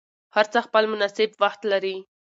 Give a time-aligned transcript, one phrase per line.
[0.35, 1.95] هر څه خپل مناسب وخت لري